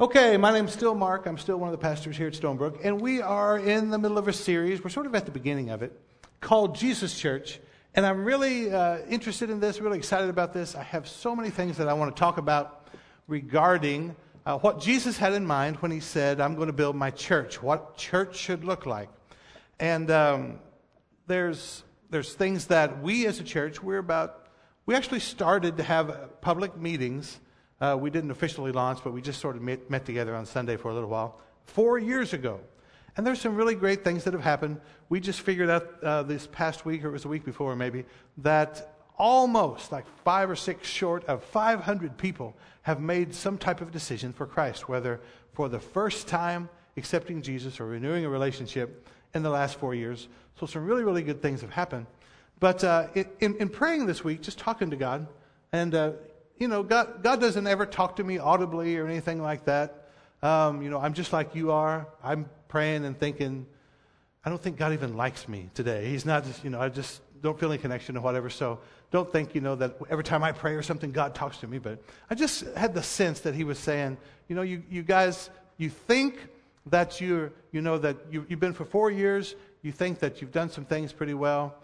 [0.00, 1.26] Okay, my name's still Mark.
[1.26, 4.16] I'm still one of the pastors here at Stonebrook, and we are in the middle
[4.16, 4.84] of a series.
[4.84, 5.90] We're sort of at the beginning of it,
[6.40, 7.58] called Jesus Church.
[7.96, 10.76] And I'm really uh, interested in this, really excited about this.
[10.76, 12.86] I have so many things that I want to talk about
[13.26, 14.14] regarding
[14.46, 17.60] uh, what Jesus had in mind when he said, I'm going to build my church,
[17.60, 19.08] what church should look like.
[19.80, 20.60] And um,
[21.26, 24.46] there's, there's things that we as a church, we're about,
[24.86, 27.40] we actually started to have public meetings
[27.80, 30.76] uh, we didn't officially launch, but we just sort of met, met together on Sunday
[30.76, 32.60] for a little while, four years ago.
[33.16, 34.80] And there's some really great things that have happened.
[35.08, 38.04] We just figured out uh, this past week, or it was a week before maybe,
[38.38, 43.90] that almost like five or six short of 500 people have made some type of
[43.90, 45.20] decision for Christ, whether
[45.52, 50.28] for the first time accepting Jesus or renewing a relationship in the last four years.
[50.58, 52.06] So some really, really good things have happened.
[52.60, 53.08] But uh,
[53.40, 55.28] in, in, praying this week, just talking to God,
[55.72, 56.12] and uh,
[56.58, 60.08] you know, God, God doesn't ever talk to me audibly or anything like that.
[60.42, 62.06] Um, you know, I'm just like you are.
[62.22, 63.66] I'm praying and thinking,
[64.44, 66.08] I don't think God even likes me today.
[66.08, 68.50] He's not just, you know, I just don't feel any connection or whatever.
[68.50, 71.66] So don't think, you know, that every time I pray or something, God talks to
[71.66, 71.78] me.
[71.78, 74.16] But I just had the sense that He was saying,
[74.48, 76.46] you know, you, you guys, you think
[76.86, 80.52] that you're, you know, that you, you've been for four years, you think that you've
[80.52, 81.74] done some things pretty well.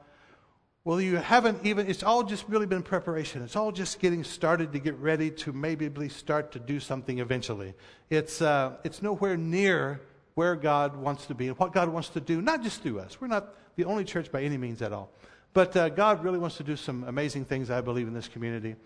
[0.86, 3.42] Well, you haven't even, it's all just really been preparation.
[3.42, 7.72] It's all just getting started to get ready to maybe start to do something eventually.
[8.10, 10.02] It's, uh, it's nowhere near
[10.34, 13.18] where God wants to be and what God wants to do, not just through us.
[13.18, 15.10] We're not the only church by any means at all.
[15.54, 18.76] But uh, God really wants to do some amazing things, I believe, in this community.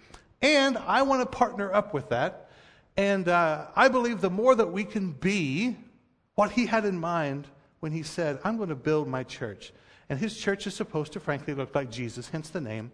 [0.41, 2.49] And I want to partner up with that.
[2.97, 5.77] And uh, I believe the more that we can be
[6.37, 7.49] what He had in mind
[7.81, 9.73] when He said, I'm going to build my church.
[10.11, 12.91] And his church is supposed to, frankly, look like Jesus, hence the name,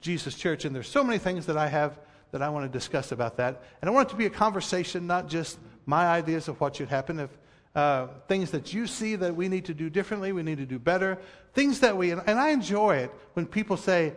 [0.00, 0.64] Jesus Church.
[0.64, 1.98] And there's so many things that I have
[2.30, 3.62] that I want to discuss about that.
[3.80, 6.88] And I want it to be a conversation, not just my ideas of what should
[6.88, 7.20] happen.
[7.20, 7.30] If
[7.74, 10.78] uh, things that you see that we need to do differently, we need to do
[10.78, 11.18] better,
[11.54, 14.12] things that we, and, and I enjoy it when people say,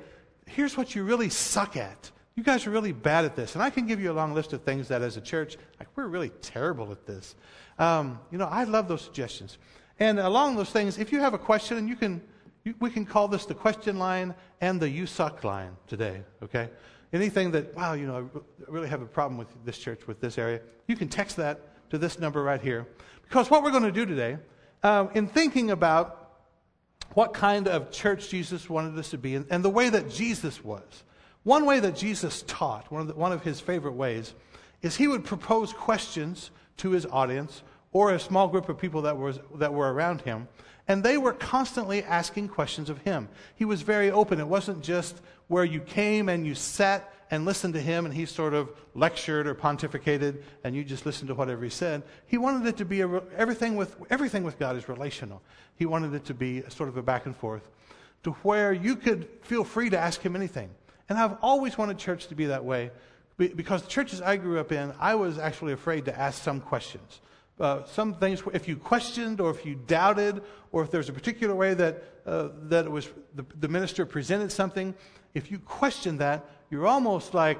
[0.45, 2.11] here's what you really suck at.
[2.35, 3.55] You guys are really bad at this.
[3.55, 5.87] And I can give you a long list of things that as a church, like,
[5.95, 7.35] we're really terrible at this.
[7.79, 9.57] Um, you know, I love those suggestions.
[9.99, 12.21] And along those things, if you have a question, and you can
[12.79, 16.69] we can call this the question line and the you suck line today, okay?
[17.13, 18.29] Anything that, wow, you know,
[18.67, 21.89] I really have a problem with this church, with this area, you can text that
[21.91, 22.87] to this number right here.
[23.23, 24.37] Because what we're going to do today,
[24.83, 26.21] um, in thinking about
[27.13, 30.63] what kind of church Jesus wanted us to be and, and, the way that Jesus
[30.63, 31.03] was,
[31.43, 34.33] one way that Jesus taught, one of, the, one of his favorite ways,
[34.81, 37.63] is he would propose questions to his audience
[37.95, 40.49] or a small group of people that, was, that were around him
[40.89, 43.29] and they were constantly asking questions of him.
[43.55, 44.37] He was very open.
[44.41, 48.25] It wasn't just where you came and you sat and listened to him and he
[48.25, 52.03] sort of lectured or pontificated and you just listened to whatever he said.
[52.27, 53.07] He wanted it to be a,
[53.37, 55.41] everything with everything with God is relational.
[55.77, 57.65] He wanted it to be sort of a back and forth
[58.23, 60.69] to where you could feel free to ask him anything.
[61.07, 62.91] And I've always wanted church to be that way
[63.37, 67.21] because the churches I grew up in, I was actually afraid to ask some questions
[67.59, 71.55] uh, some things, if you questioned or if you doubted, or if there's a particular
[71.55, 74.93] way that, uh, that it was the, the, minister presented something,
[75.33, 77.59] if you question that, you're almost like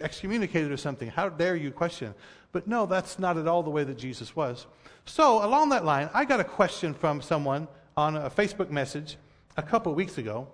[0.00, 1.08] excommunicated or something.
[1.08, 2.14] How dare you question?
[2.50, 4.66] But no, that's not at all the way that Jesus was.
[5.06, 9.16] So, along that line, I got a question from someone on a Facebook message
[9.56, 10.48] a couple of weeks ago.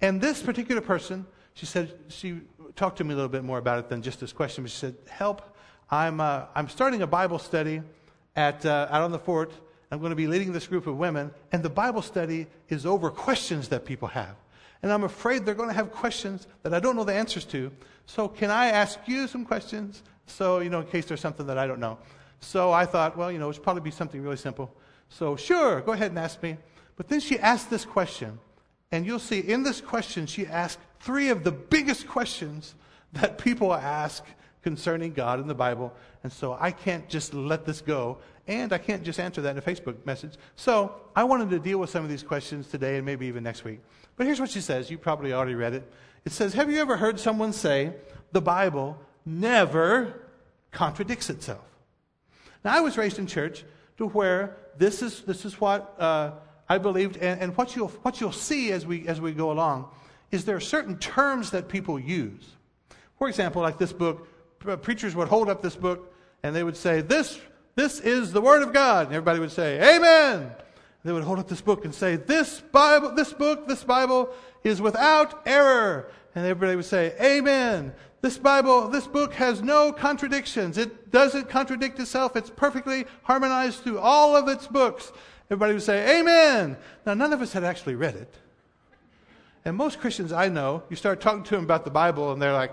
[0.00, 2.40] And this particular person, she said, she
[2.76, 4.78] talked to me a little bit more about it than just this question, but she
[4.78, 5.54] said, Help,
[5.90, 7.82] I'm, uh, I'm starting a Bible study
[8.36, 9.52] at, uh, out on the fort.
[9.90, 13.10] I'm going to be leading this group of women, and the Bible study is over
[13.10, 14.36] questions that people have.
[14.82, 17.70] And I'm afraid they're going to have questions that I don't know the answers to.
[18.06, 20.02] So, can I ask you some questions?
[20.26, 21.98] So, you know, in case there's something that I don't know.
[22.40, 24.74] So I thought, well, you know, it should probably be something really simple.
[25.08, 26.56] So, sure, go ahead and ask me.
[26.96, 28.38] But then she asked this question,
[28.90, 32.74] and you'll see in this question, she asked three of the biggest questions
[33.12, 34.24] that people ask
[34.62, 35.92] concerning God in the Bible.
[36.22, 38.18] And so I can't just let this go.
[38.46, 40.34] And I can't just answer that in a Facebook message.
[40.56, 43.64] So I wanted to deal with some of these questions today and maybe even next
[43.64, 43.80] week.
[44.16, 44.90] But here's what she says.
[44.90, 45.90] You probably already read it.
[46.24, 47.92] It says, Have you ever heard someone say
[48.32, 50.28] the Bible never
[50.70, 51.64] contradicts itself?
[52.64, 53.64] Now, I was raised in church
[53.98, 56.32] to where this is, this is what uh,
[56.68, 59.88] I believed, and, and what, you'll, what you'll see as we, as we go along
[60.30, 62.56] is there are certain terms that people use.
[63.18, 64.26] For example, like this book,
[64.66, 67.40] Uh, preachers would hold up this book and they would say, This,
[67.74, 69.06] this is the Word of God.
[69.06, 70.50] And everybody would say, Amen.
[71.04, 74.30] They would hold up this book and say, This Bible, this book, this Bible
[74.64, 76.10] is without error.
[76.34, 77.92] And everybody would say, Amen.
[78.20, 80.78] This Bible, this book has no contradictions.
[80.78, 82.36] It doesn't contradict itself.
[82.36, 85.10] It's perfectly harmonized through all of its books.
[85.50, 86.76] Everybody would say, Amen.
[87.04, 88.32] Now, none of us had actually read it.
[89.64, 92.52] And most Christians I know, you start talking to them about the Bible, and they're
[92.52, 92.72] like,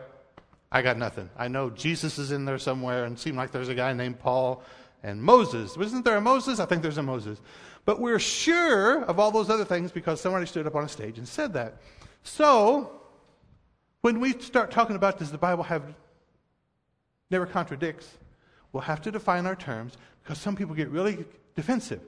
[0.72, 1.30] I got nothing.
[1.38, 4.20] I know Jesus is in there somewhere, and it seemed like there's a guy named
[4.20, 4.64] Paul
[5.02, 5.76] and Moses.
[5.76, 6.60] Wasn't there a Moses?
[6.60, 7.42] I think there's a Moses.
[7.86, 11.18] But we're sure of all those other things because somebody stood up on a stage
[11.18, 11.78] and said that.
[12.24, 12.92] So,
[14.02, 15.84] when we start talking about does the Bible have
[17.32, 18.18] never contradicts,
[18.72, 21.26] we'll have to define our terms because some people get really
[21.56, 22.02] defensive.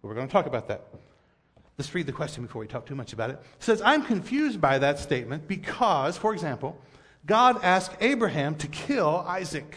[0.00, 0.84] But we're going to talk about that.
[1.76, 3.40] Let's read the question before we talk too much about it.
[3.58, 6.78] It says, I'm confused by that statement because, for example,
[7.26, 9.76] God asked Abraham to kill Isaac.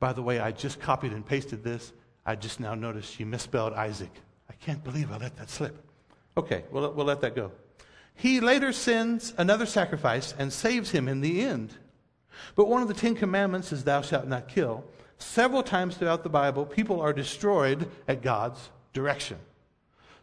[0.00, 1.92] By the way, I just copied and pasted this.
[2.26, 4.10] I just now noticed you misspelled Isaac.
[4.50, 5.76] I can't believe I let that slip.
[6.36, 7.52] Okay, we'll, we'll let that go.
[8.14, 11.74] He later sends another sacrifice and saves him in the end.
[12.54, 14.84] But one of the Ten Commandments is, Thou shalt not kill.
[15.18, 19.38] Several times throughout the Bible, people are destroyed at God's direction.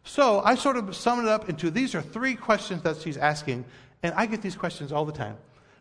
[0.04, 3.66] So I sort of sum it up into these are three questions that she's asking,
[4.04, 5.38] and I get these questions all the time.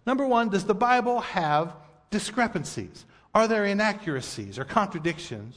[0.07, 1.77] Number one, does the Bible have
[2.11, 3.05] discrepancies?
[3.35, 5.57] Are there inaccuracies or contradictions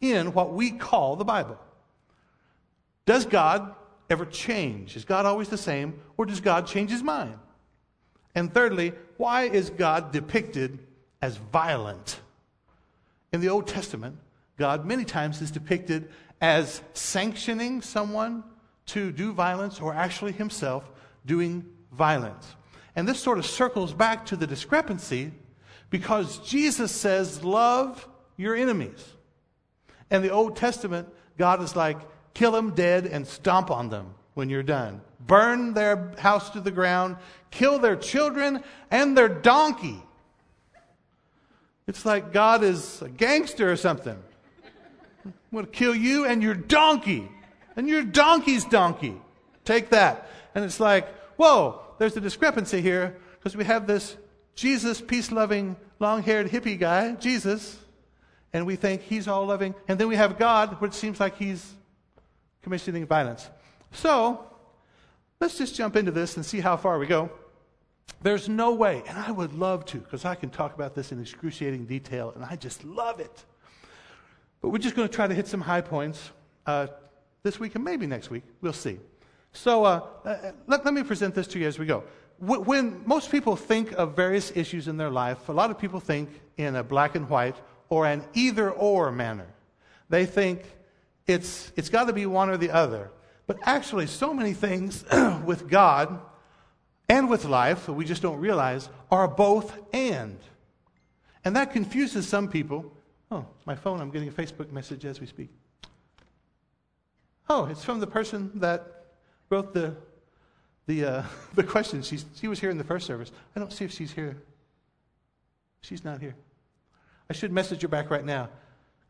[0.00, 1.58] in what we call the Bible?
[3.04, 3.74] Does God
[4.10, 4.96] ever change?
[4.96, 7.38] Is God always the same, or does God change his mind?
[8.34, 10.78] And thirdly, why is God depicted
[11.22, 12.20] as violent?
[13.32, 14.16] In the Old Testament,
[14.56, 16.10] God many times is depicted
[16.40, 18.44] as sanctioning someone
[18.86, 20.90] to do violence or actually himself
[21.24, 21.64] doing
[21.96, 22.54] violence.
[22.94, 25.32] And this sort of circles back to the discrepancy
[25.90, 29.14] because Jesus says, Love your enemies.
[30.10, 31.98] And the Old Testament, God is like,
[32.34, 35.00] kill them dead and stomp on them when you're done.
[35.20, 37.16] Burn their house to the ground,
[37.50, 40.00] kill their children and their donkey.
[41.86, 44.18] It's like God is a gangster or something.
[45.24, 47.28] I'm going to kill you and your donkey
[47.76, 49.16] and your donkey's donkey.
[49.64, 50.28] Take that.
[50.54, 54.16] And it's like, whoa, there's a discrepancy here because we have this
[54.54, 57.78] Jesus, peace loving, long haired hippie guy, Jesus,
[58.52, 59.74] and we think he's all loving.
[59.86, 61.74] And then we have God, which seems like he's
[62.62, 63.48] commissioning violence.
[63.92, 64.44] So,
[65.40, 67.30] let's just jump into this and see how far we go.
[68.22, 71.20] There's no way, and I would love to, because I can talk about this in
[71.20, 73.44] excruciating detail, and I just love it.
[74.62, 76.30] But we're just going to try to hit some high points
[76.64, 76.86] uh,
[77.42, 78.42] this week and maybe next week.
[78.62, 78.98] We'll see.
[79.56, 82.04] So, uh, uh let, let me present this to you as we go.
[82.38, 86.28] When most people think of various issues in their life, a lot of people think
[86.58, 87.56] in a black and white
[87.88, 89.46] or an either or manner.
[90.10, 90.62] They think
[91.26, 93.10] it's, it's got to be one or the other.
[93.46, 95.04] But actually, so many things
[95.44, 96.20] with God
[97.08, 100.38] and with life that we just don't realize are both and.
[101.44, 102.92] And that confuses some people.
[103.30, 105.48] Oh, my phone, I'm getting a Facebook message as we speak.
[107.48, 108.95] Oh, it's from the person that
[109.50, 109.96] wrote the,
[110.86, 111.22] the, uh,
[111.54, 112.02] the question.
[112.02, 113.30] She's, she was here in the first service.
[113.54, 114.36] I don't see if she's here.
[115.80, 116.34] She's not here.
[117.30, 118.48] I should message her back right now.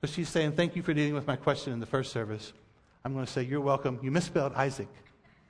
[0.01, 2.53] But she's saying, Thank you for dealing with my question in the first service.
[3.05, 3.99] I'm going to say, You're welcome.
[4.03, 4.89] You misspelled Isaac.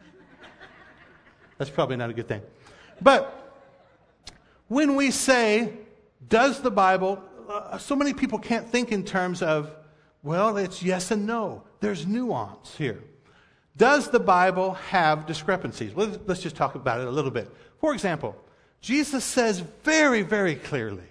[1.59, 2.43] That's probably not a good thing.
[3.01, 3.55] But
[4.69, 5.73] when we say,
[6.29, 9.71] Does the Bible, uh, so many people can't think in terms of,
[10.23, 11.65] well, it's yes and no.
[11.81, 13.03] There's nuance here.
[13.77, 15.95] Does the Bible have discrepancies?
[15.95, 17.51] Well, let's just talk about it a little bit.
[17.81, 18.37] For example,
[18.81, 21.05] Jesus says very, very clearly,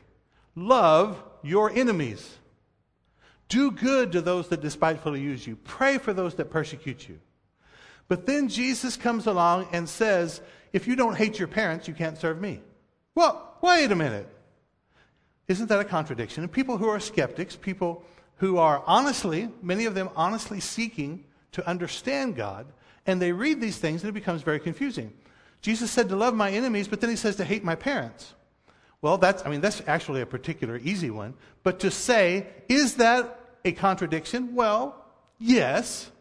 [0.56, 2.38] Love your enemies.
[3.50, 5.58] Do good to those that despitefully use you.
[5.58, 7.20] Pray for those that persecute you.
[8.08, 10.42] But then Jesus comes along and says,
[10.74, 12.62] if you don't hate your parents, you can't serve me.
[13.14, 14.28] Well, wait a minute.
[15.48, 16.44] Isn't that a contradiction?
[16.44, 18.04] And people who are skeptics, people
[18.38, 21.24] who are honestly, many of them honestly seeking
[21.56, 22.68] to understand God,
[23.06, 25.14] and they read these things and it becomes very confusing.
[25.62, 28.34] Jesus said to love my enemies, but then he says to hate my parents.
[29.02, 31.34] Well, that's, I mean, that's actually a particular easy one.
[31.64, 34.54] But to say, is that a contradiction?
[34.54, 35.02] Well,
[35.40, 36.12] yes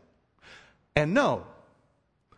[0.95, 1.47] and no.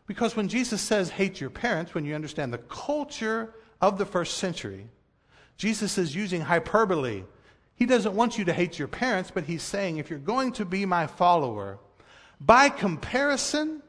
[0.07, 4.39] Because when Jesus says hate your parents, when you understand the culture of the first
[4.39, 4.89] century,
[5.59, 7.25] Jesus is using hyperbole.
[7.75, 10.65] He doesn't want you to hate your parents, but he's saying if you're going to
[10.65, 11.79] be my follower,
[12.41, 13.83] by comparison,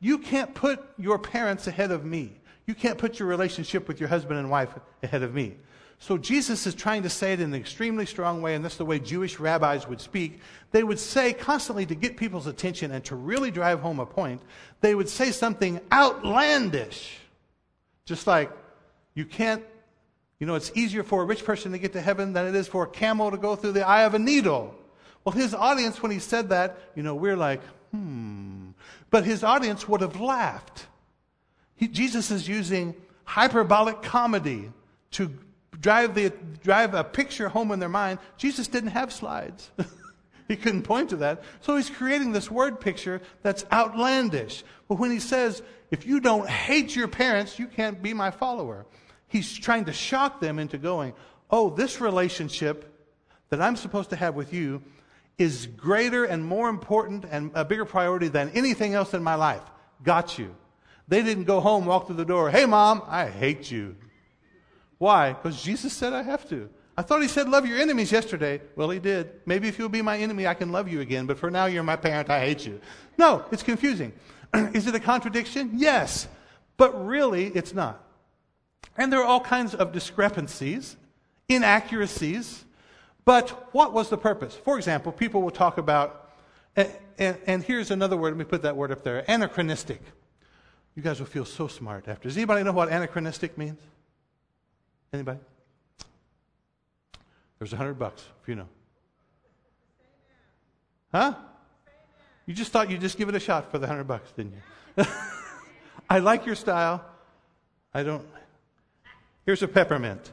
[0.00, 2.32] you can't put your parents ahead of me.
[2.66, 4.70] You can't put your relationship with your husband and wife
[5.02, 5.56] ahead of me.
[5.98, 8.86] So Jesus is trying to say it in an extremely strong way, and that's the
[8.86, 10.40] way Jewish rabbis would speak.
[10.70, 14.40] They would say constantly to get people's attention and to really drive home a point,
[14.80, 17.18] they would say something outlandish.
[18.06, 18.50] Just like,
[19.14, 19.62] you can't
[20.40, 22.66] You know, it's easier for a rich person to get to heaven than it is
[22.66, 24.74] for a camel to go through the eye of a needle.
[25.24, 27.62] Well, his audience, when he said that, you know, we're like,
[27.92, 28.70] hmm.
[29.10, 30.86] But his audience would have laughed.
[31.76, 34.70] He, Jesus is using hyperbolic comedy
[35.12, 35.36] to
[35.80, 38.18] drive, the, drive a picture home in their mind.
[38.36, 39.70] Jesus didn't have slides.
[40.48, 41.42] he couldn't point to that.
[41.60, 44.62] So he's creating this word picture that's outlandish.
[44.88, 48.86] But when he says, if you don't hate your parents, you can't be my follower,
[49.28, 51.14] he's trying to shock them into going,
[51.50, 52.86] oh, this relationship
[53.48, 54.82] that I'm supposed to have with you
[55.40, 59.62] is greater and more important and a bigger priority than anything else in my life.
[60.02, 60.54] Got you.
[61.08, 63.96] They didn't go home, walk through the door, hey, mom, I hate you.
[64.98, 65.32] Why?
[65.32, 66.68] Because Jesus said I have to.
[66.94, 68.60] I thought he said love your enemies yesterday.
[68.76, 69.32] Well, he did.
[69.46, 71.24] Maybe if you'll be my enemy, I can love you again.
[71.24, 72.28] But for now, you're my parent.
[72.28, 72.78] I hate you.
[73.16, 74.12] No, it's confusing.
[74.54, 75.70] Is it a contradiction?
[75.76, 76.28] Yes.
[76.76, 78.04] But really, it's not.
[78.98, 80.96] And there are all kinds of discrepancies,
[81.48, 82.66] inaccuracies.
[83.30, 84.56] But what was the purpose?
[84.56, 86.32] For example, people will talk about,
[86.74, 86.90] and,
[87.46, 90.02] and, here's another word, let me put that word up there anachronistic.
[90.96, 92.28] You guys will feel so smart after.
[92.28, 93.78] Does anybody know what anachronistic means?
[95.12, 95.38] Anybody?
[97.60, 98.68] There's a hundred bucks if you know.
[101.12, 101.34] Huh?
[102.46, 104.54] You just thought you'd just give it a shot for the hundred bucks, didn't
[104.96, 105.04] you?
[106.10, 107.04] I like your style.
[107.94, 108.26] I don't.
[109.46, 110.32] Here's a peppermint.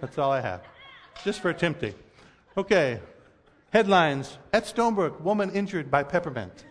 [0.00, 0.64] That's all I have.
[1.24, 1.94] Just for tempting.
[2.56, 3.00] Okay.
[3.70, 6.64] Headlines At Stonebrook, woman injured by peppermint.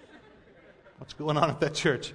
[0.98, 2.14] What's going on at that church?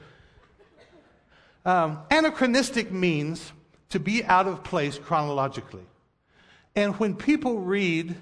[1.65, 3.53] Um, anachronistic means
[3.91, 5.85] to be out of place chronologically.
[6.75, 8.17] And when people read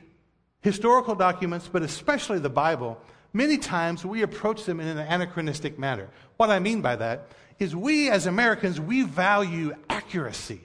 [0.61, 3.01] historical documents, but especially the Bible,
[3.33, 6.09] many times we approach them in an anachronistic manner.
[6.37, 10.61] What I mean by that is we as Americans, we value accuracy.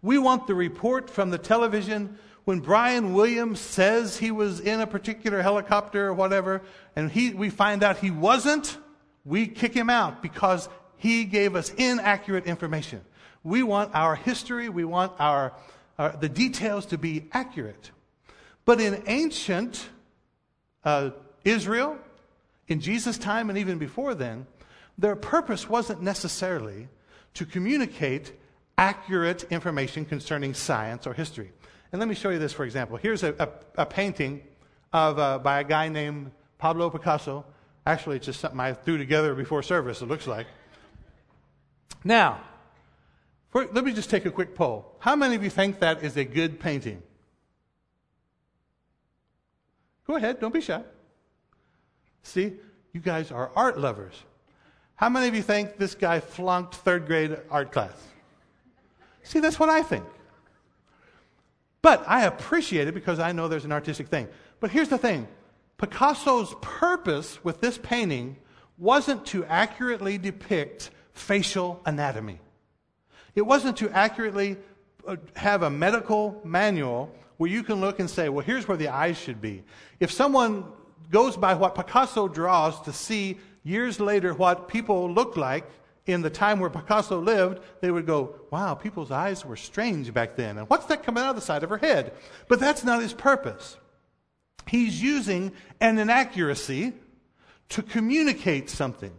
[0.00, 4.86] We want the report from the television when Brian Williams says he was in a
[4.86, 6.62] particular helicopter or whatever,
[6.96, 8.76] and he, we find out he wasn't,
[9.24, 13.00] we kick him out because he gave us inaccurate information.
[13.44, 15.52] We want our history, we want our,
[15.98, 17.90] our the details to be accurate.
[18.64, 19.88] But in ancient
[20.84, 21.10] uh,
[21.44, 21.98] Israel,
[22.68, 24.46] in Jesus' time and even before then,
[24.98, 26.88] their purpose wasn't necessarily
[27.34, 28.32] to communicate
[28.82, 31.52] accurate information concerning science or history.
[31.92, 32.96] And let me show you this, for example.
[32.96, 34.42] Here's a, a, a painting
[34.92, 37.44] of, uh, by a guy named Pablo Picasso.
[37.86, 40.48] Actually, it's just something I threw together before service, it looks like.
[42.02, 42.40] Now,
[43.50, 44.96] for, let me just take a quick poll.
[44.98, 47.00] How many of you think that is a good painting?
[50.08, 50.82] Go ahead, don't be shy.
[52.24, 52.54] See,
[52.92, 54.14] you guys are art lovers.
[54.96, 57.92] How many of you think this guy flunked third grade art class?
[59.22, 60.04] See, that's what I think.
[61.80, 64.28] But I appreciate it because I know there's an artistic thing.
[64.60, 65.26] But here's the thing
[65.78, 68.36] Picasso's purpose with this painting
[68.78, 72.40] wasn't to accurately depict facial anatomy.
[73.34, 74.56] It wasn't to accurately
[75.06, 78.88] uh, have a medical manual where you can look and say, well, here's where the
[78.88, 79.62] eyes should be.
[79.98, 80.64] If someone
[81.10, 85.68] goes by what Picasso draws to see years later what people look like
[86.06, 90.36] in the time where Picasso lived, they would go, wow, people's eyes were strange back
[90.36, 90.58] then.
[90.58, 92.12] And what's that coming out of the side of her head?
[92.48, 93.76] But that's not his purpose.
[94.66, 96.92] He's using an inaccuracy
[97.70, 99.12] to communicate something.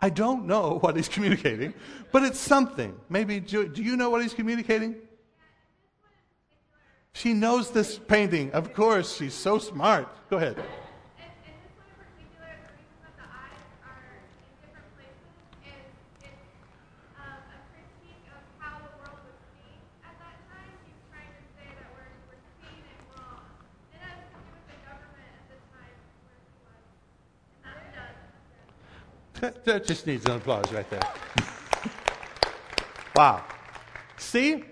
[0.00, 1.74] I don't know what he's communicating,
[2.12, 2.94] but it's something.
[3.08, 4.96] Maybe, do you know what he's communicating?
[7.12, 8.52] She knows this painting.
[8.52, 10.08] Of course, she's so smart.
[10.30, 10.62] Go ahead.
[29.64, 31.00] That just needs an applause right there.
[33.14, 33.44] wow.
[34.16, 34.64] See?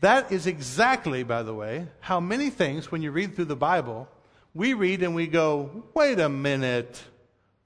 [0.00, 4.08] That is exactly, by the way, how many things, when you read through the Bible,
[4.52, 7.00] we read and we go, wait a minute.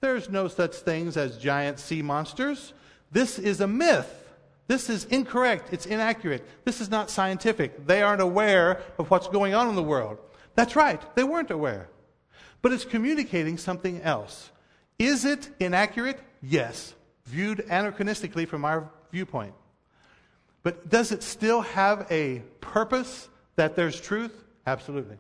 [0.00, 2.74] There's no such things as giant sea monsters.
[3.10, 4.24] This is a myth.
[4.68, 5.72] This is incorrect.
[5.72, 6.46] It's inaccurate.
[6.64, 7.86] This is not scientific.
[7.86, 10.18] They aren't aware of what's going on in the world.
[10.54, 11.00] That's right.
[11.14, 11.88] They weren't aware.
[12.62, 14.50] But it's communicating something else.
[14.98, 16.18] Is it inaccurate?
[16.42, 16.94] Yes,
[17.26, 19.54] viewed anachronistically from our viewpoint.
[20.62, 24.44] But does it still have a purpose that there's truth?
[24.66, 25.16] Absolutely.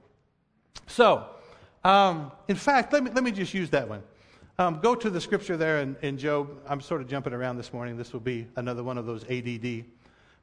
[0.86, 1.26] So,
[1.84, 4.02] um, in fact, let me, let me just use that one.
[4.58, 6.48] Um, go to the scripture there in, in Job.
[6.66, 7.96] I'm sort of jumping around this morning.
[7.96, 9.84] This will be another one of those ADD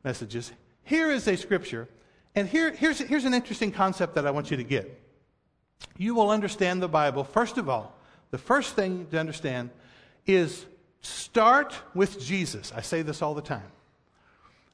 [0.04, 0.52] messages.
[0.84, 1.90] Here is a scripture,
[2.36, 5.02] and here, here's, here's an interesting concept that I want you to get.
[5.98, 7.98] You will understand the Bible, first of all,
[8.34, 9.70] the first thing to understand
[10.26, 10.66] is
[11.02, 12.74] start with Jesus.
[12.76, 13.72] I say this all the time.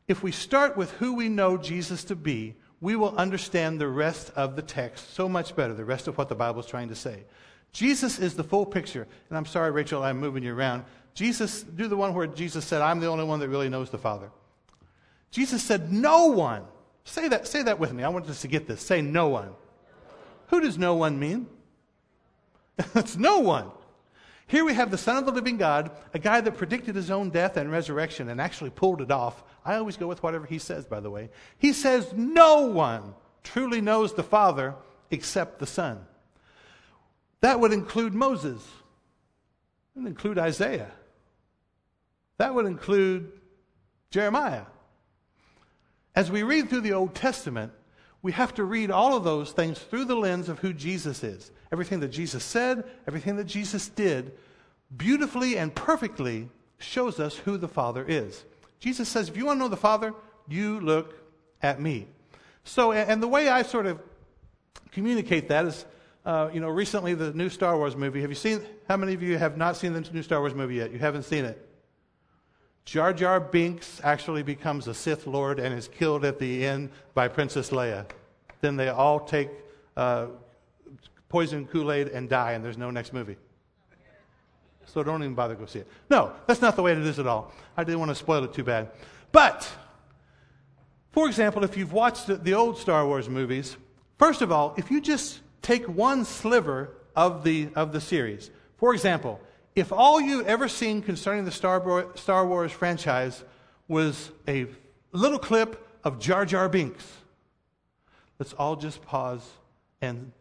[0.07, 4.31] If we start with who we know Jesus to be, we will understand the rest
[4.37, 6.95] of the text so much better, the rest of what the Bible is trying to
[6.95, 7.25] say.
[7.73, 9.05] Jesus is the full picture.
[9.27, 10.85] And I'm sorry, Rachel, I'm moving you around.
[11.13, 13.97] Jesus, do the one where Jesus said, I'm the only one that really knows the
[13.97, 14.31] Father.
[15.31, 16.63] Jesus said, No one.
[17.03, 18.05] Say that, say that with me.
[18.05, 18.79] I want us to get this.
[18.79, 19.49] Say no one.
[20.47, 21.47] Who does no one mean?
[22.95, 23.71] It's no one.
[24.48, 27.29] Here we have the Son of the living God, a guy that predicted his own
[27.29, 29.43] death and resurrection and actually pulled it off.
[29.63, 31.29] I always go with whatever he says, by the way.
[31.59, 34.74] He says, No one truly knows the Father
[35.12, 36.03] except the Son.
[37.41, 38.65] That would include Moses,
[39.93, 40.91] that would include Isaiah,
[42.38, 43.31] that would include
[44.09, 44.63] Jeremiah.
[46.15, 47.71] As we read through the Old Testament,
[48.21, 51.51] we have to read all of those things through the lens of who Jesus is.
[51.71, 54.33] Everything that Jesus said, everything that Jesus did,
[54.95, 56.49] beautifully and perfectly
[56.79, 58.43] shows us who the Father is.
[58.79, 60.13] Jesus says, if you want to know the Father,
[60.47, 61.15] you look
[61.61, 62.07] at me.
[62.63, 64.01] So, and the way I sort of
[64.91, 65.85] communicate that is,
[66.25, 68.21] uh, you know, recently the new Star Wars movie.
[68.21, 70.75] Have you seen, how many of you have not seen the new Star Wars movie
[70.75, 70.91] yet?
[70.91, 71.68] You haven't seen it?
[72.89, 77.27] Jar Jar Binks actually becomes a Sith Lord and is killed at the end by
[77.27, 78.08] Princess Leia.
[78.62, 79.51] Then they all take
[79.96, 80.25] uh,
[81.29, 83.36] poison Kool Aid and die, and there's no next movie.
[84.88, 85.88] So don't even bother to go see it.
[86.10, 87.53] No, that's not the way it is at all.
[87.77, 88.89] I didn't want to spoil it too bad.
[89.31, 89.69] But,
[91.12, 93.77] for example, if you've watched the old Star Wars movies,
[94.17, 98.96] first of all, if you just take one sliver of the, of the series, for
[98.96, 99.39] example,
[99.75, 103.43] if all you've ever seen concerning the Star Wars franchise
[103.88, 104.67] was a
[105.11, 107.05] little clip of Jar Jar Binks,
[108.38, 109.47] let's all just pause
[110.01, 110.31] and,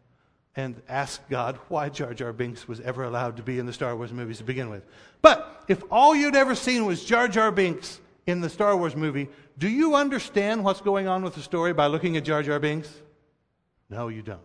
[0.55, 3.95] and ask God why Jar Jar Binks was ever allowed to be in the Star
[3.95, 4.83] Wars movies to begin with.
[5.21, 9.29] But if all you'd ever seen was Jar Jar Binks in the Star Wars movie,
[9.57, 12.89] do you understand what's going on with the story by looking at Jar Jar Binks?
[13.89, 14.39] No, you don't.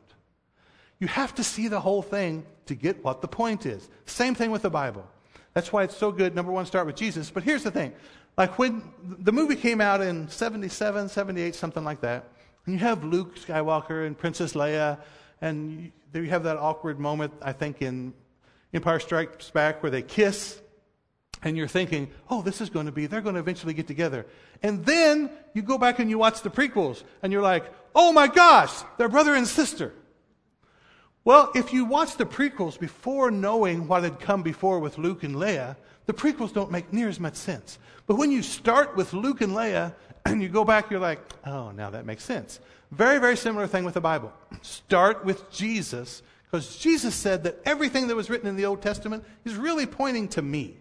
[1.05, 3.91] You have to see the whole thing to get what the point is.
[4.07, 5.07] Same thing with the Bible.
[5.53, 6.35] That's why it's so good.
[6.35, 7.31] Number one, start with Jesus.
[7.31, 7.93] But here's the thing.
[8.39, 12.31] Like when the movie came out in 77, 78, something like that,
[12.65, 14.99] and you have Luke Skywalker and Princess Leia,
[15.43, 18.15] and you, you have that awkward moment, I think, in
[18.73, 20.59] Empire Strikes Back where they kiss,
[21.43, 24.25] and you're thinking, oh, this is going to be, they're going to eventually get together.
[24.63, 28.27] And then you go back and you watch the prequels, and you're like, oh my
[28.27, 29.93] gosh, they're brother and sister.
[31.25, 35.35] Well, if you watch the prequels before knowing what had come before with Luke and
[35.35, 37.79] Leia, the prequels don't make near as much sense.
[38.07, 39.95] But when you start with Luke and Leia
[40.27, 42.61] and you go back, you're like, oh, now that makes sense.
[42.91, 44.33] Very, very similar thing with the Bible.
[44.61, 49.25] Start with Jesus, because Jesus said that everything that was written in the Old Testament
[49.47, 50.77] is really pointing to me.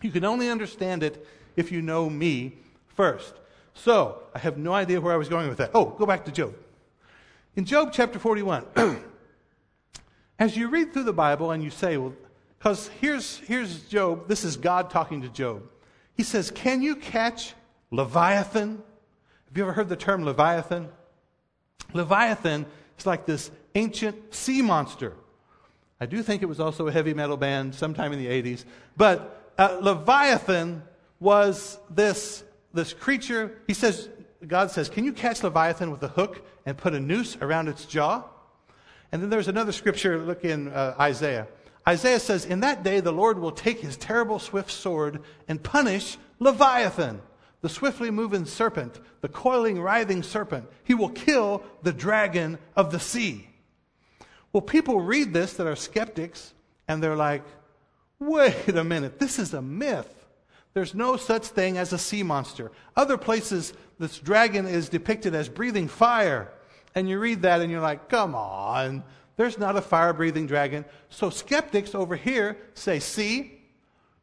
[0.00, 2.54] You can only understand it if you know me
[2.88, 3.34] first.
[3.74, 5.72] So, I have no idea where I was going with that.
[5.74, 6.54] Oh, go back to Job.
[7.54, 8.64] In Job chapter 41,
[10.38, 12.14] As you read through the Bible and you say, well,
[12.58, 15.62] because here's, here's Job, this is God talking to Job.
[16.14, 17.54] He says, Can you catch
[17.90, 18.82] Leviathan?
[19.48, 20.88] Have you ever heard the term Leviathan?
[21.92, 22.66] Leviathan
[22.98, 25.12] is like this ancient sea monster.
[26.00, 28.64] I do think it was also a heavy metal band sometime in the 80s.
[28.96, 30.82] But uh, Leviathan
[31.20, 32.44] was this,
[32.74, 33.58] this creature.
[33.66, 34.08] He says,
[34.46, 37.84] God says, Can you catch Leviathan with a hook and put a noose around its
[37.84, 38.24] jaw?
[39.12, 41.46] And then there's another scripture, look in uh, Isaiah.
[41.88, 46.18] Isaiah says, In that day the Lord will take his terrible swift sword and punish
[46.38, 47.22] Leviathan,
[47.60, 50.68] the swiftly moving serpent, the coiling, writhing serpent.
[50.84, 53.48] He will kill the dragon of the sea.
[54.52, 56.54] Well, people read this that are skeptics,
[56.88, 57.44] and they're like,
[58.18, 60.12] wait a minute, this is a myth.
[60.74, 62.70] There's no such thing as a sea monster.
[62.96, 66.50] Other places, this dragon is depicted as breathing fire
[66.96, 69.04] and you read that and you're like, come on,
[69.36, 70.84] there's not a fire breathing dragon.
[71.10, 73.60] So skeptics over here say, see,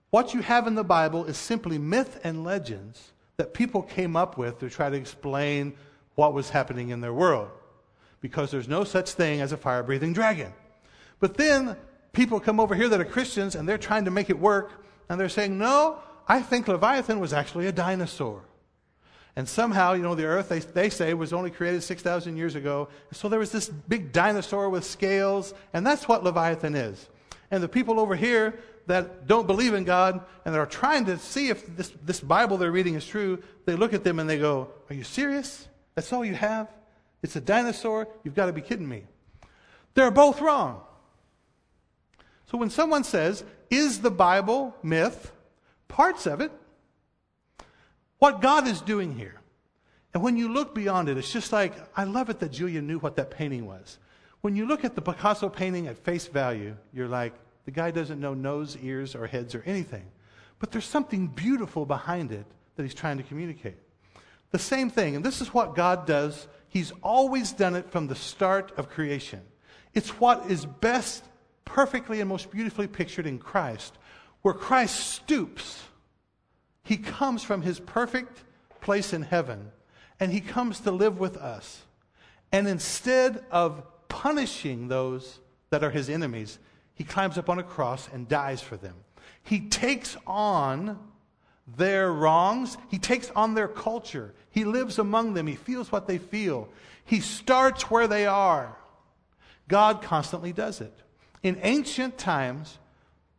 [0.10, 4.38] what you have in the Bible is simply myth and legends that people came up
[4.38, 5.74] with to try to explain
[6.16, 7.50] what was happening in their world.
[8.22, 10.52] Because there's no such thing as a fire breathing dragon.
[11.20, 11.78] But then
[12.12, 15.20] people come over here that are Christians and they're trying to make it work and
[15.20, 18.44] they're saying, no, I think Leviathan was actually a dinosaur.
[19.36, 22.90] And somehow, you know, the earth, they, they say, was only created 6,000 years ago.
[23.12, 27.10] So there was this big dinosaur with scales, and that's what Leviathan is.
[27.50, 31.18] And the people over here that don't believe in God and that are trying to
[31.18, 34.38] see if this, this Bible they're reading is true, they look at them and they
[34.38, 35.68] go, Are you serious?
[35.96, 36.68] That's all you have?
[37.22, 38.08] It's a dinosaur?
[38.24, 39.04] You've got to be kidding me.
[39.94, 40.82] They're both wrong.
[42.52, 45.32] So when someone says, Is the Bible myth?
[45.88, 46.52] Parts of it.
[48.24, 49.42] What God is doing here.
[50.14, 52.98] And when you look beyond it, it's just like, I love it that Julia knew
[52.98, 53.98] what that painting was.
[54.40, 57.34] When you look at the Picasso painting at face value, you're like,
[57.66, 60.06] the guy doesn't know nose, ears, or heads or anything.
[60.60, 62.46] But there's something beautiful behind it
[62.78, 63.76] that he's trying to communicate.
[64.52, 66.48] The same thing, and this is what God does.
[66.70, 69.42] He's always done it from the start of creation.
[69.94, 71.26] It's what is best,
[71.66, 73.98] perfectly, and most beautifully pictured in Christ,
[74.44, 75.84] where Christ stoops.
[76.84, 78.44] He comes from his perfect
[78.82, 79.72] place in heaven,
[80.20, 81.84] and he comes to live with us.
[82.52, 86.60] And instead of punishing those that are his enemies,
[86.94, 88.96] he climbs up on a cross and dies for them.
[89.42, 91.00] He takes on
[91.78, 94.34] their wrongs, he takes on their culture.
[94.52, 96.70] He lives among them, he feels what they feel.
[97.06, 98.78] He starts where they are.
[99.68, 100.94] God constantly does it.
[101.42, 102.78] In ancient times,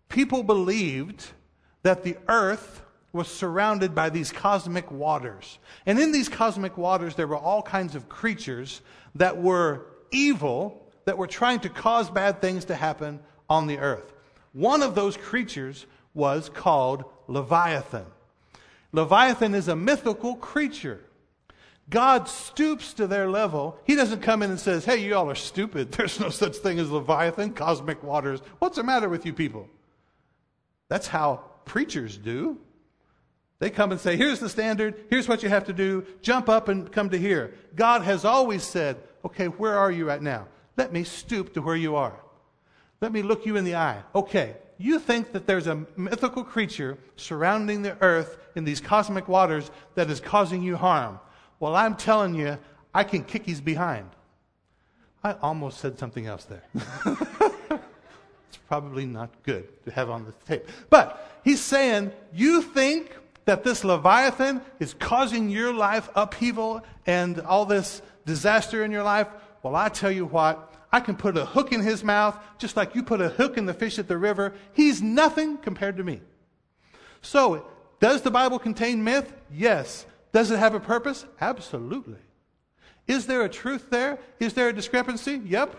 [0.09, 1.26] people believed
[1.83, 2.83] that the earth
[3.14, 5.59] was surrounded by these cosmic waters.
[5.87, 8.83] And in these cosmic waters, there were all kinds of creatures
[9.14, 14.12] that were evil, that were trying to cause bad things to happen on the earth.
[14.53, 18.07] One of those creatures was called Leviathan.
[18.92, 21.00] Leviathan is a mythical creature.
[21.90, 23.79] God stoops to their level.
[23.85, 25.92] He doesn't come in and says, Hey, you all are stupid.
[25.92, 28.40] There's no such thing as Leviathan, cosmic waters.
[28.59, 29.68] What's the matter with you people?
[30.88, 32.59] That's how preachers do.
[33.64, 35.07] They come and say, Here's the standard.
[35.09, 36.05] Here's what you have to do.
[36.20, 37.55] Jump up and come to here.
[37.74, 40.48] God has always said, Okay, where are you right now?
[40.77, 42.12] Let me stoop to where you are.
[43.00, 44.03] Let me look you in the eye.
[44.14, 49.70] Okay, you think that there's a mythical creature surrounding the earth in these cosmic waters
[49.94, 51.18] that is causing you harm.
[51.59, 52.59] Well, I'm telling you,
[52.92, 54.11] I can kick his behind.
[55.22, 56.64] I almost said something else there.
[58.46, 60.68] it's probably not good to have on the tape.
[60.90, 63.11] But he's saying, You think
[63.44, 69.28] that this Leviathan is causing your life upheaval and all this disaster in your life?
[69.62, 72.94] Well, I tell you what, I can put a hook in his mouth, just like
[72.94, 74.54] you put a hook in the fish at the river.
[74.72, 76.20] He's nothing compared to me.
[77.22, 77.66] So,
[78.00, 79.33] does the Bible contain myth?
[79.50, 80.07] Yes.
[80.33, 81.24] Does it have a purpose?
[81.40, 82.18] Absolutely.
[83.07, 84.18] Is there a truth there?
[84.40, 85.40] Is there a discrepancy?
[85.44, 85.76] Yep.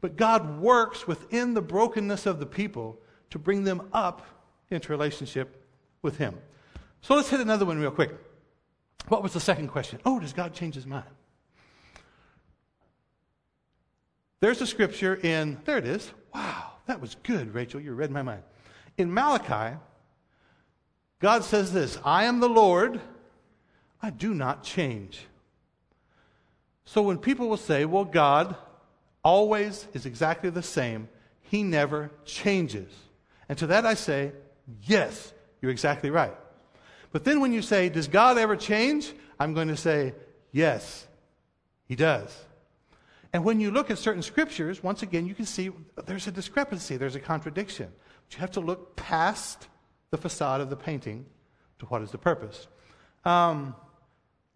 [0.00, 2.98] But God works within the brokenness of the people
[3.30, 4.26] to bring them up
[4.70, 5.64] into relationship
[6.02, 6.36] with Him.
[7.02, 8.12] So let's hit another one real quick.
[9.08, 10.00] What was the second question?
[10.04, 11.04] Oh, does God change His mind?
[14.40, 16.10] There's a scripture in, there it is.
[16.34, 17.80] Wow, that was good, Rachel.
[17.80, 18.42] You read my mind.
[18.96, 19.76] In Malachi,
[21.20, 23.00] God says this I am the Lord,
[24.02, 25.26] I do not change.
[26.84, 28.56] So when people will say, well, God
[29.22, 31.08] always is exactly the same,
[31.42, 32.90] He never changes.
[33.48, 34.32] And to that I say,
[34.82, 36.34] yes, you're exactly right.
[37.12, 39.12] But then when you say, does God ever change?
[39.38, 40.14] I'm going to say,
[40.52, 41.06] yes,
[41.86, 42.36] He does.
[43.32, 45.70] And when you look at certain scriptures, once again, you can see
[46.06, 47.92] there's a discrepancy, there's a contradiction.
[48.28, 49.68] But you have to look past
[50.10, 51.26] the facade of the painting
[51.78, 52.66] to what is the purpose.
[53.24, 53.74] Um,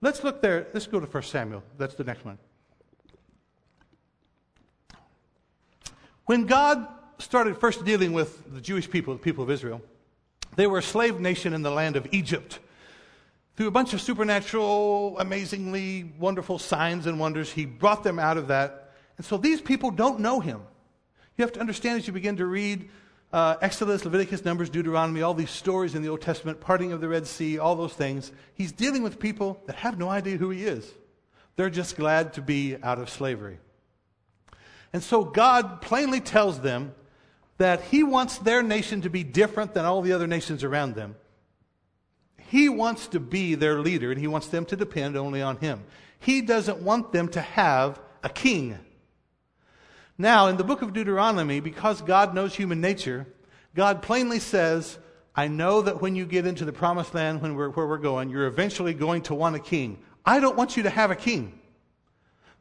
[0.01, 0.67] let's look there.
[0.73, 1.62] Let's go to 1 Samuel.
[1.79, 2.38] That's the next one.
[6.27, 6.88] When God
[7.19, 9.83] started first dealing with the Jewish people, the people of Israel,
[10.57, 12.59] they were a slave nation in the land of Egypt.
[13.57, 18.49] Through a bunch of supernatural, amazingly wonderful signs and wonders, he brought them out of
[18.49, 18.93] that.
[19.17, 20.61] And so these people don't know him.
[21.37, 22.88] You have to understand as you begin to read
[23.33, 27.09] uh, Exodus, Leviticus, Numbers, Deuteronomy, all these stories in the Old Testament, parting of the
[27.09, 28.31] Red Sea, all those things.
[28.55, 30.88] He's dealing with people that have no idea who he is.
[31.57, 33.59] They're just glad to be out of slavery.
[34.93, 36.95] And so God plainly tells them
[37.59, 41.17] that he wants their nation to be different than all the other nations around them.
[42.37, 45.83] He wants to be their leader and he wants them to depend only on him.
[46.19, 48.79] He doesn't want them to have a king.
[50.17, 53.27] Now, in the book of Deuteronomy, because God knows human nature,
[53.75, 54.99] God plainly says,
[55.35, 58.31] I know that when you get into the promised land, when we're, where we're going,
[58.31, 59.99] you're eventually going to want a king.
[60.25, 61.59] I don't want you to have a king.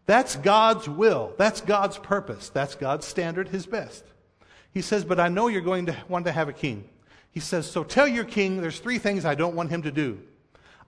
[0.05, 1.33] That's God's will.
[1.37, 2.49] That's God's purpose.
[2.49, 4.03] That's God's standard, his best.
[4.73, 6.89] He says, but I know you're going to want to have a king.
[7.31, 10.19] He says, So tell your king there's three things I don't want him to do.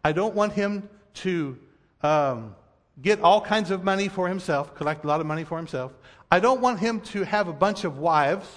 [0.04, 1.58] I don't want him to
[2.02, 2.56] um,
[3.02, 5.92] get all kinds of money for himself, collect a lot of money for himself.
[6.32, 8.48] I don't want him to have a bunch of wives.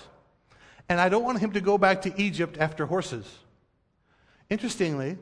[0.88, 3.26] and I don't want him to go back to Egypt after horses.
[4.50, 5.18] Interestingly,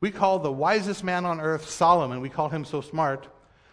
[0.00, 3.26] we call the wisest man on earth Solomon, we call him so smart.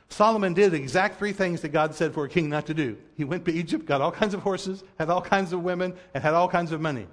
[0.10, 2.98] Solomon did the exact three things that God said for a king not to do.
[3.15, 6.24] He went to Egypt, got all kinds of horses, had all kinds of women, and
[6.24, 7.08] had all kinds of money.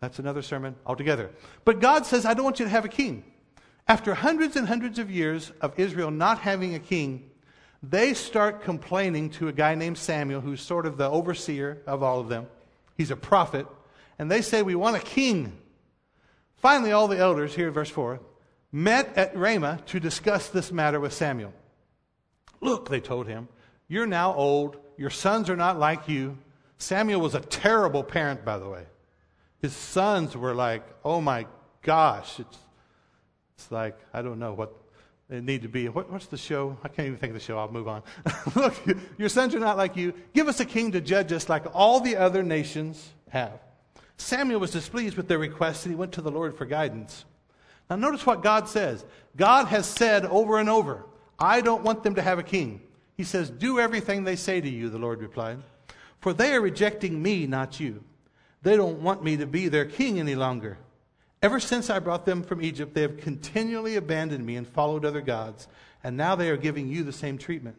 [0.00, 1.30] That's another sermon altogether.
[1.64, 3.24] But God says, I don't want you to have a king.
[3.88, 7.30] After hundreds and hundreds of years of Israel not having a king,
[7.82, 12.20] they start complaining to a guy named Samuel, who's sort of the overseer of all
[12.20, 12.46] of them.
[12.96, 13.66] He's a prophet.
[14.18, 15.58] And they say, We want a king.
[16.56, 18.20] Finally, all the elders, here verse 4,
[18.70, 21.54] met at Ramah to discuss this matter with Samuel.
[22.60, 23.48] Look, they told him,
[23.88, 24.76] you're now old.
[24.96, 26.38] Your sons are not like you.
[26.78, 28.84] Samuel was a terrible parent, by the way.
[29.60, 31.46] His sons were like, oh my
[31.82, 32.58] gosh, it's,
[33.56, 34.74] it's like, I don't know what
[35.28, 35.88] they need to be.
[35.88, 36.76] What, what's the show?
[36.82, 37.58] I can't even think of the show.
[37.58, 38.02] I'll move on.
[38.54, 38.74] Look,
[39.18, 40.14] your sons are not like you.
[40.34, 43.60] Give us a king to judge us like all the other nations have.
[44.16, 47.24] Samuel was displeased with their request and he went to the Lord for guidance.
[47.88, 49.04] Now, notice what God says.
[49.36, 51.04] God has said over and over,
[51.40, 52.82] I don't want them to have a king.
[53.16, 55.58] He says, Do everything they say to you, the Lord replied.
[56.20, 58.04] For they are rejecting me, not you.
[58.62, 60.78] They don't want me to be their king any longer.
[61.42, 65.22] Ever since I brought them from Egypt, they have continually abandoned me and followed other
[65.22, 65.68] gods,
[66.04, 67.76] and now they are giving you the same treatment.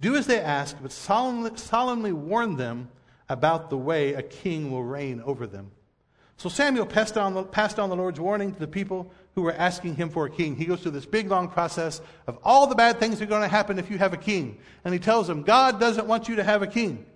[0.00, 2.88] Do as they ask, but solemnly, solemnly warn them
[3.28, 5.70] about the way a king will reign over them.
[6.36, 9.52] So Samuel passed on, the, passed on the Lord's warning to the people who were
[9.52, 10.56] asking him for a king.
[10.56, 13.42] He goes through this big, long process of all the bad things that are going
[13.42, 14.58] to happen if you have a king.
[14.84, 17.06] And he tells them, God doesn't want you to have a king.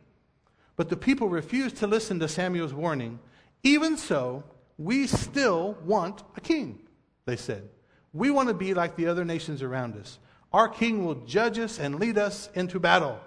[0.77, 3.19] But the people refused to listen to Samuel's warning.
[3.65, 4.45] Even so,
[4.79, 6.79] we still want a king,
[7.25, 7.69] they said.
[8.13, 10.21] We want to be like the other nations around us.
[10.53, 13.19] Our king will judge us and lead us into battle.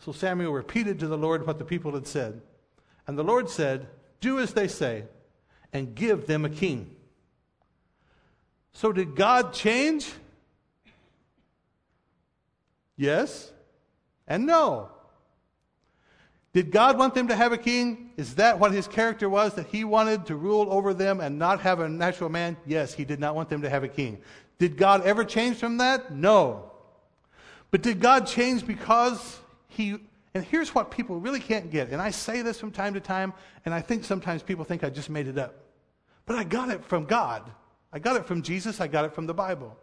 [0.00, 2.40] So Samuel repeated to the Lord what the people had said.
[3.06, 3.86] And the Lord said,
[4.20, 5.04] Do as they say,
[5.72, 6.95] and give them a king.
[8.76, 10.06] So did God change?
[12.98, 13.50] Yes
[14.28, 14.90] and no.
[16.52, 18.10] Did God want them to have a king?
[18.18, 21.60] Is that what his character was, that he wanted to rule over them and not
[21.62, 22.54] have a natural man?
[22.66, 24.18] Yes, he did not want them to have a king.
[24.58, 26.12] Did God ever change from that?
[26.12, 26.70] No.
[27.70, 29.96] But did God change because he.
[30.34, 31.88] And here's what people really can't get.
[31.92, 33.32] And I say this from time to time,
[33.64, 35.54] and I think sometimes people think I just made it up.
[36.26, 37.50] But I got it from God.
[37.92, 38.80] I got it from Jesus.
[38.80, 39.76] I got it from the Bible.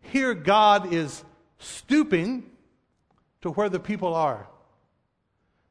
[0.00, 1.24] Here, God is
[1.58, 2.50] stooping
[3.40, 4.48] to where the people are.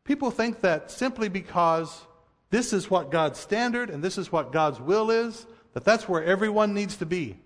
[0.03, 2.05] People think that simply because
[2.49, 6.23] this is what God's standard and this is what God's will is, that that's where
[6.23, 7.37] everyone needs to be.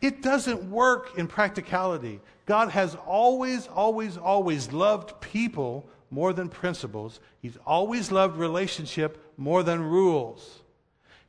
[0.00, 2.20] It doesn't work in practicality.
[2.46, 7.20] God has always, always, always loved people more than principles.
[7.40, 10.62] He's always loved relationship more than rules.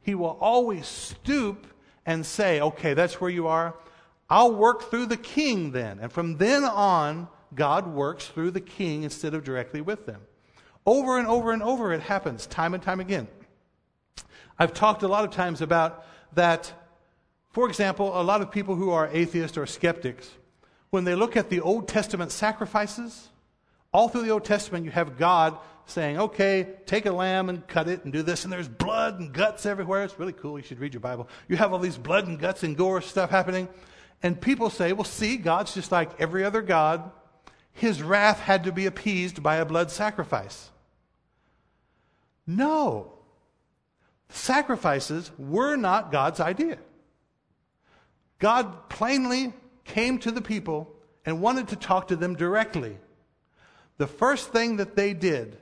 [0.01, 1.67] He will always stoop
[2.10, 3.76] and say, okay, that's where you are.
[4.32, 6.00] I'll work through the king then.
[6.00, 10.22] And from then on, God works through the king instead of directly with them.
[10.88, 13.28] Over and over and over, it happens time and time again.
[14.58, 16.74] I've talked a lot of times about that,
[17.52, 20.32] for example, a lot of people who are atheists or skeptics,
[20.89, 23.30] when they look at the Old Testament sacrifices,
[23.91, 27.88] all through the Old Testament, you have God saying, okay, take a lamb and cut
[27.88, 30.04] it and do this, and there's blood and guts everywhere.
[30.04, 30.60] It's really cool.
[30.60, 31.28] You should read your Bible.
[31.47, 33.67] You have all these blood and guts and gore stuff happening.
[34.21, 37.12] And people say, well, see, God's just like every other God.
[37.71, 40.69] His wrath had to be appeased by a blood sacrifice.
[42.45, 43.13] No.
[44.30, 46.78] Sacrifices were not God's idea.
[48.38, 49.54] God plainly
[49.86, 50.93] came to the people
[51.25, 52.97] and wanted to talk to them directly.
[53.99, 55.57] The first thing that they did,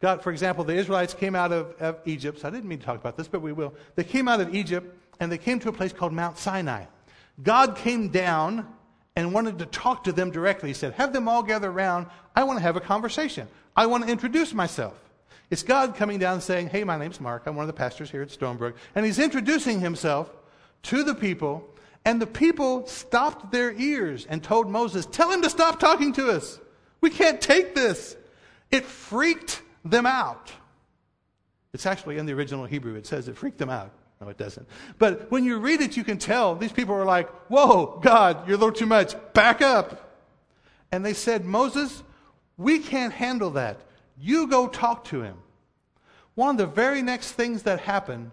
[0.00, 2.40] God, for example, the Israelites came out of, of Egypt.
[2.40, 3.72] So I didn't mean to talk about this, but we will.
[3.94, 6.86] They came out of Egypt and they came to a place called Mount Sinai.
[7.40, 8.66] God came down
[9.14, 10.70] and wanted to talk to them directly.
[10.70, 12.08] He said, Have them all gather around.
[12.34, 13.46] I want to have a conversation.
[13.76, 14.94] I want to introduce myself.
[15.48, 17.44] It's God coming down and saying, Hey, my name's Mark.
[17.46, 18.74] I'm one of the pastors here at Stonebrook.
[18.96, 20.34] And he's introducing himself
[20.84, 21.68] to the people.
[22.04, 26.28] And the people stopped their ears and told Moses, Tell him to stop talking to
[26.28, 26.58] us.
[27.02, 28.16] We can't take this.
[28.70, 30.50] It freaked them out.
[31.74, 32.94] It's actually in the original Hebrew.
[32.94, 33.90] It says it freaked them out.
[34.20, 34.66] No, it doesn't.
[34.98, 38.56] But when you read it, you can tell these people are like, Whoa, God, you're
[38.56, 39.14] a little too much.
[39.34, 40.10] Back up.
[40.92, 42.02] And they said, Moses,
[42.56, 43.80] we can't handle that.
[44.18, 45.36] You go talk to him.
[46.34, 48.30] One of the very next things that happened,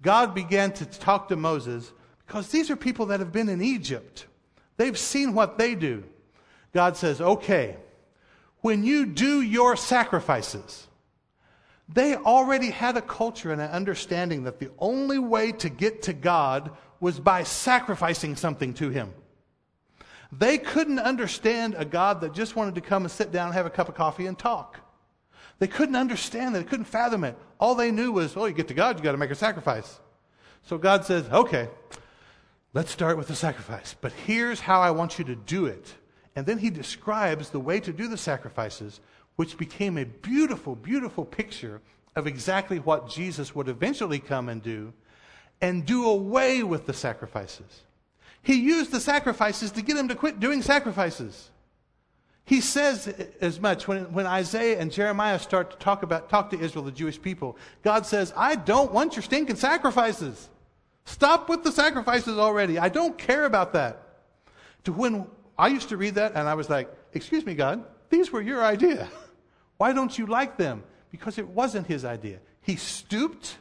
[0.00, 1.92] God began to talk to Moses
[2.26, 4.26] because these are people that have been in Egypt.
[4.76, 6.04] They've seen what they do.
[6.72, 7.76] God says, okay,
[8.62, 10.88] when you do your sacrifices,
[11.88, 16.12] They already had a culture and an understanding that the only way to get to
[16.12, 16.70] God
[17.00, 19.12] was by sacrificing something to Him.
[20.30, 23.66] They couldn't understand a God that just wanted to come and sit down and have
[23.66, 24.80] a cup of coffee and talk.
[25.58, 26.60] They couldn't understand that.
[26.60, 27.36] They couldn't fathom it.
[27.60, 30.00] All they knew was, oh, you get to God, you got to make a sacrifice.
[30.62, 31.68] So God says, okay,
[32.72, 33.94] let's start with the sacrifice.
[34.00, 35.94] But here's how I want you to do it.
[36.34, 39.00] And then he describes the way to do the sacrifices,
[39.36, 41.80] which became a beautiful, beautiful picture
[42.16, 44.92] of exactly what Jesus would eventually come and do
[45.60, 47.82] and do away with the sacrifices.
[48.42, 51.50] He used the sacrifices to get him to quit doing sacrifices.
[52.44, 53.06] He says
[53.40, 56.90] as much when, when Isaiah and Jeremiah start to talk about talk to Israel, the
[56.90, 57.56] Jewish people.
[57.84, 60.48] God says, "I don't want your stinking sacrifices.
[61.04, 62.78] Stop with the sacrifices already.
[62.78, 64.24] I don't care about that."
[64.84, 65.26] To when
[65.58, 68.64] I used to read that and I was like, "Excuse me, God, these were your
[68.64, 69.08] idea.
[69.76, 72.38] Why don't you like them?" Because it wasn't his idea.
[72.62, 73.58] He stooped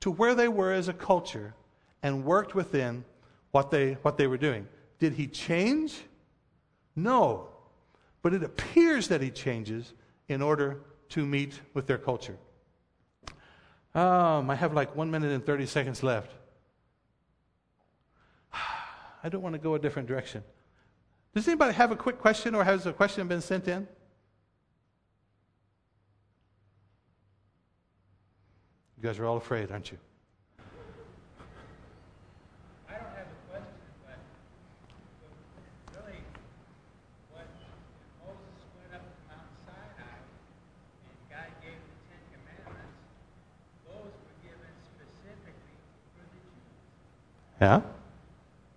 [0.00, 1.54] to where they were as a culture
[2.02, 3.04] and worked within
[3.50, 4.68] what they what they were doing.
[4.98, 6.00] Did he change?
[6.94, 7.48] No.
[8.22, 9.92] But it appears that he changes
[10.28, 12.36] in order to meet with their culture.
[13.94, 16.32] Um, I have like one minute and 30 seconds left.
[18.52, 20.42] I don't want to go a different direction.
[21.34, 23.88] Does anybody have a quick question or has a question been sent in?
[28.96, 29.98] You guys are all afraid, aren't you?
[47.60, 47.80] Yeah?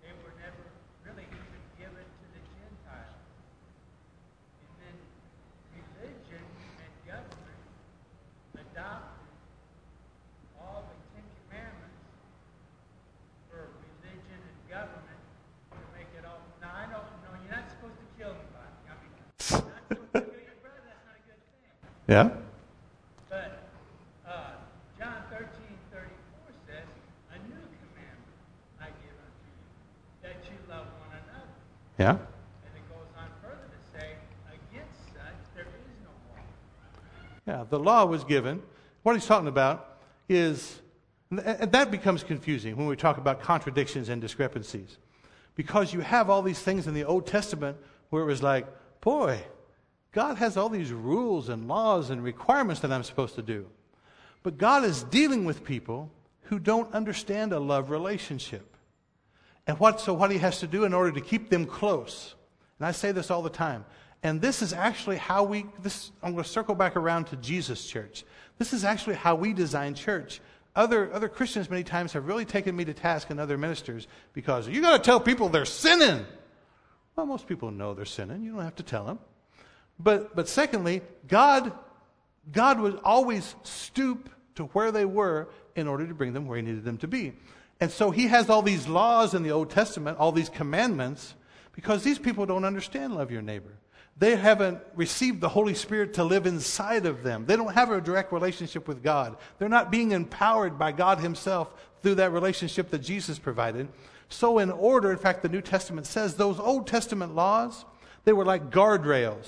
[0.00, 0.64] They were never
[1.04, 3.20] really even given to the Gentiles.
[4.64, 4.96] And then
[5.76, 7.60] religion and government
[8.56, 9.28] adopted
[10.56, 12.00] all the Ten Commandments
[13.52, 15.20] for religion and government
[15.76, 16.40] to make it all.
[16.64, 18.72] Now, I don't know, you're not supposed to kill anybody.
[18.88, 21.36] I mean, you're not supposed to kill your brother, that's not a good
[22.08, 22.30] Yeah?
[23.30, 23.36] Uh,
[31.98, 32.10] yeah?
[32.10, 32.18] And
[32.76, 34.12] it goes on further to say,
[34.48, 35.22] against such
[35.54, 35.68] there is
[36.04, 36.42] no law.
[37.46, 38.62] Yeah, the law was given.
[39.02, 40.80] What he's talking about is,
[41.30, 44.96] and that becomes confusing when we talk about contradictions and discrepancies.
[45.56, 47.76] Because you have all these things in the Old Testament
[48.10, 48.66] where it was like,
[49.00, 49.42] boy,
[50.18, 53.66] God has all these rules and laws and requirements that I'm supposed to do.
[54.42, 56.10] But God is dealing with people
[56.46, 58.74] who don't understand a love relationship.
[59.68, 62.34] And what, so what he has to do in order to keep them close.
[62.80, 63.84] And I say this all the time.
[64.24, 67.86] And this is actually how we, this, I'm going to circle back around to Jesus
[67.86, 68.24] Church.
[68.58, 70.40] This is actually how we design church.
[70.74, 74.66] Other, other Christians many times have really taken me to task and other ministers because
[74.66, 76.26] you got to tell people they're sinning.
[77.14, 78.42] Well, most people know they're sinning.
[78.42, 79.20] You don't have to tell them.
[79.98, 81.72] But, but secondly, God,
[82.52, 86.62] God would always stoop to where they were in order to bring them where he
[86.62, 87.32] needed them to be.
[87.80, 91.34] And so he has all these laws in the Old Testament, all these commandments,
[91.72, 93.72] because these people don't understand love your neighbor.
[94.18, 97.46] They haven't received the Holy Spirit to live inside of them.
[97.46, 99.36] They don't have a direct relationship with God.
[99.58, 103.88] They're not being empowered by God Himself through that relationship that Jesus provided.
[104.28, 107.84] So, in order, in fact, the New Testament says those Old Testament laws,
[108.24, 109.46] they were like guardrails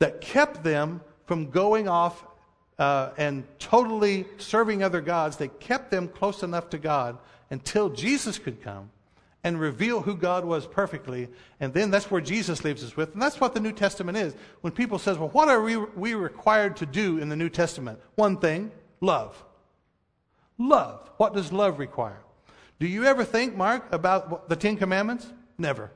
[0.00, 2.24] that kept them from going off
[2.78, 7.18] uh, and totally serving other gods, they kept them close enough to God
[7.50, 8.90] until Jesus could come
[9.44, 11.28] and reveal who God was perfectly.
[11.60, 13.12] And then that's where Jesus leaves us with.
[13.12, 14.34] And that's what the New Testament is.
[14.62, 18.00] When people says, well, what are we, we required to do in the New Testament?
[18.16, 19.42] One thing, love.
[20.58, 21.10] Love.
[21.16, 22.20] What does love require?
[22.78, 25.30] Do you ever think, Mark, about the Ten Commandments?
[25.58, 25.90] Never.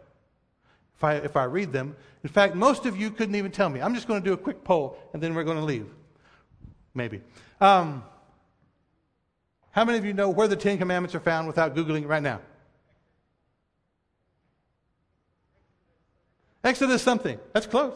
[0.97, 1.97] If I, if I read them.
[2.23, 3.81] In fact, most of you couldn't even tell me.
[3.81, 5.87] I'm just going to do a quick poll and then we're going to leave.
[6.95, 7.21] Maybe.
[7.61, 8.05] Um,
[9.73, 12.23] how many of you know where the Ten Commandments are found without Googling it right
[12.23, 12.41] now?
[16.63, 17.38] Exodus something.
[17.53, 17.92] That's close.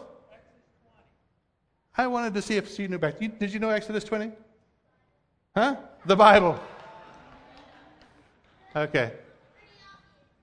[1.96, 3.18] I wanted to see if you knew back.
[3.18, 4.30] Did you know Exodus 20?
[5.57, 5.76] Huh?
[6.05, 6.61] The Bible.
[8.76, 9.12] Okay.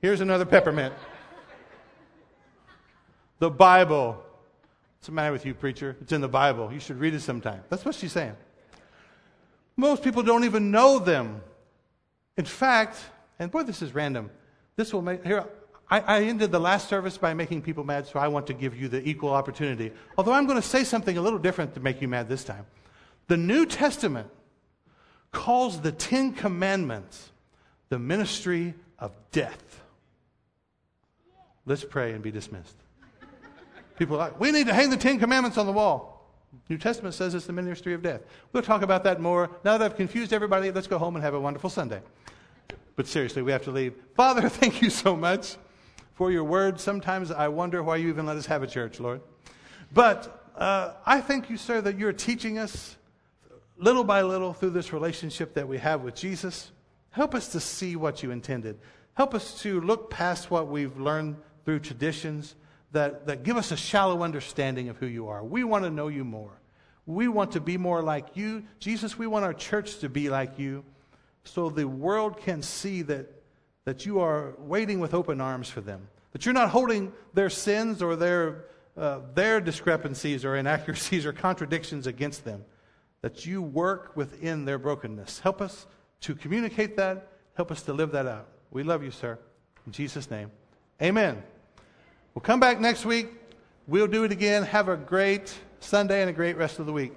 [0.02, 0.94] Here's another peppermint.
[3.46, 4.14] The Bible.
[4.98, 5.96] What's the matter with you, preacher?
[6.02, 6.74] It's in the Bible.
[6.74, 7.62] You should read it sometime.
[7.70, 8.36] That's what she's saying.
[9.78, 11.42] Most people don't even know them.
[12.38, 12.98] In fact,
[13.38, 14.32] and boy, this is random.
[14.78, 15.46] This will make, here,
[15.92, 18.76] I, I, ended the last service by making people mad, so I want to give
[18.76, 19.92] you the equal opportunity.
[20.18, 22.66] Although I'm going to say something a little different to make you mad this time.
[23.28, 24.28] The New Testament
[25.32, 27.30] calls the Ten Commandments
[27.90, 29.84] the ministry of death.
[31.68, 32.76] Let's pray and be dismissed.
[33.98, 36.16] People are like, we need to hang the Ten Commandments on the wall.
[36.70, 38.22] New Testament says it's the ministry of death.
[38.52, 39.50] We'll talk about that more.
[39.64, 42.02] Now that I've confused everybody, let's go home and have a wonderful Sunday.
[42.96, 43.94] But seriously, we have to leave.
[44.16, 45.58] Father, thank you so much
[46.14, 46.80] for your word.
[46.80, 49.22] Sometimes I wonder why you even let us have a church, Lord.
[49.94, 52.96] But uh, I thank you, sir, that you're teaching us
[53.78, 56.72] little by little through this relationship that we have with Jesus.
[57.12, 58.80] Help us to see what you intended.
[59.14, 61.36] Help us to look past what we've learned
[61.66, 62.56] through traditions
[62.96, 65.44] that, that give us a shallow understanding of who you are.
[65.44, 66.60] We want to know you more.
[67.06, 68.64] We want to be more like you.
[68.80, 70.84] Jesus, we want our church to be like you
[71.44, 73.28] so the world can see that,
[73.84, 78.02] that you are waiting with open arms for them, that you're not holding their sins
[78.02, 78.66] or their,
[78.98, 82.64] uh, their discrepancies or inaccuracies or contradictions against them,
[83.22, 85.40] that you work within their brokenness.
[85.40, 85.86] Help us
[86.22, 88.48] to communicate that, help us to live that out.
[88.72, 89.38] We love you, sir.
[89.86, 90.50] In Jesus' name,
[91.02, 91.44] amen.
[92.36, 93.30] We'll come back next week.
[93.88, 94.64] We'll do it again.
[94.64, 97.14] Have a great Sunday and a great rest of the week.